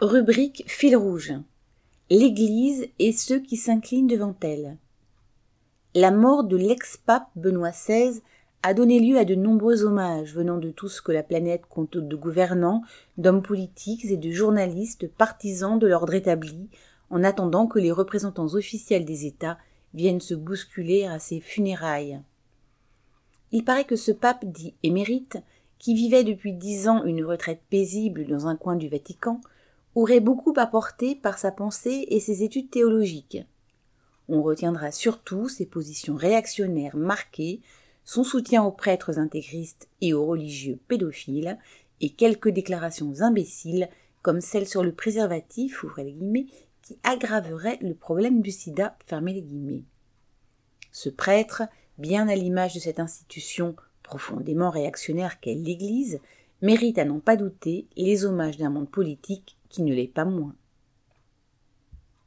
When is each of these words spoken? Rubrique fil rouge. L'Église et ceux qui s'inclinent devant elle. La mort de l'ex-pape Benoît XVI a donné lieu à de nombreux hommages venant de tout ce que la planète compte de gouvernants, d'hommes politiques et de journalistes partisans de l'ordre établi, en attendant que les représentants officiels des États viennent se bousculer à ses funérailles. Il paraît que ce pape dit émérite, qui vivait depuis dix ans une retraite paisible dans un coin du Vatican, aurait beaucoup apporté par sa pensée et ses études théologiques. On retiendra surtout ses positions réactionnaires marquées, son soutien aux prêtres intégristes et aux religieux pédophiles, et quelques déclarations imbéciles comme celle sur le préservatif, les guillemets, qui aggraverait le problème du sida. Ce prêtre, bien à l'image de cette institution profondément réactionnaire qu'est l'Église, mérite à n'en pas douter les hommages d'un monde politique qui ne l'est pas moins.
Rubrique 0.00 0.62
fil 0.68 0.96
rouge. 0.96 1.32
L'Église 2.08 2.86
et 3.00 3.10
ceux 3.10 3.40
qui 3.40 3.56
s'inclinent 3.56 4.06
devant 4.06 4.36
elle. 4.42 4.76
La 5.92 6.12
mort 6.12 6.44
de 6.44 6.56
l'ex-pape 6.56 7.26
Benoît 7.34 7.72
XVI 7.72 8.20
a 8.62 8.74
donné 8.74 9.00
lieu 9.00 9.18
à 9.18 9.24
de 9.24 9.34
nombreux 9.34 9.82
hommages 9.82 10.36
venant 10.36 10.58
de 10.58 10.70
tout 10.70 10.88
ce 10.88 11.02
que 11.02 11.10
la 11.10 11.24
planète 11.24 11.62
compte 11.68 11.96
de 11.96 12.14
gouvernants, 12.14 12.84
d'hommes 13.16 13.42
politiques 13.42 14.04
et 14.04 14.16
de 14.16 14.30
journalistes 14.30 15.08
partisans 15.08 15.80
de 15.80 15.88
l'ordre 15.88 16.14
établi, 16.14 16.68
en 17.10 17.24
attendant 17.24 17.66
que 17.66 17.80
les 17.80 17.90
représentants 17.90 18.54
officiels 18.54 19.04
des 19.04 19.26
États 19.26 19.58
viennent 19.94 20.20
se 20.20 20.34
bousculer 20.34 21.06
à 21.06 21.18
ses 21.18 21.40
funérailles. 21.40 22.20
Il 23.50 23.64
paraît 23.64 23.84
que 23.84 23.96
ce 23.96 24.12
pape 24.12 24.44
dit 24.44 24.74
émérite, 24.84 25.38
qui 25.80 25.94
vivait 25.94 26.22
depuis 26.22 26.52
dix 26.52 26.86
ans 26.86 27.02
une 27.02 27.24
retraite 27.24 27.62
paisible 27.68 28.28
dans 28.28 28.46
un 28.46 28.54
coin 28.54 28.76
du 28.76 28.88
Vatican, 28.88 29.40
aurait 29.98 30.20
beaucoup 30.20 30.54
apporté 30.56 31.16
par 31.16 31.38
sa 31.38 31.50
pensée 31.50 32.06
et 32.08 32.20
ses 32.20 32.44
études 32.44 32.70
théologiques. 32.70 33.38
On 34.28 34.42
retiendra 34.42 34.92
surtout 34.92 35.48
ses 35.48 35.66
positions 35.66 36.14
réactionnaires 36.14 36.96
marquées, 36.96 37.60
son 38.04 38.22
soutien 38.22 38.62
aux 38.62 38.70
prêtres 38.70 39.18
intégristes 39.18 39.88
et 40.00 40.14
aux 40.14 40.24
religieux 40.24 40.78
pédophiles, 40.86 41.58
et 42.00 42.10
quelques 42.10 42.50
déclarations 42.50 43.22
imbéciles 43.22 43.88
comme 44.22 44.40
celle 44.40 44.68
sur 44.68 44.84
le 44.84 44.92
préservatif, 44.92 45.84
les 45.96 46.12
guillemets, 46.12 46.46
qui 46.82 46.96
aggraverait 47.02 47.78
le 47.80 47.94
problème 47.94 48.40
du 48.40 48.52
sida. 48.52 48.96
Ce 50.92 51.08
prêtre, 51.08 51.64
bien 51.98 52.28
à 52.28 52.36
l'image 52.36 52.74
de 52.74 52.80
cette 52.80 53.00
institution 53.00 53.74
profondément 54.04 54.70
réactionnaire 54.70 55.40
qu'est 55.40 55.54
l'Église, 55.54 56.20
mérite 56.62 56.98
à 56.98 57.04
n'en 57.04 57.20
pas 57.20 57.36
douter 57.36 57.86
les 57.96 58.24
hommages 58.24 58.56
d'un 58.56 58.70
monde 58.70 58.90
politique 58.90 59.56
qui 59.68 59.82
ne 59.82 59.94
l'est 59.94 60.12
pas 60.12 60.24
moins. 60.24 60.54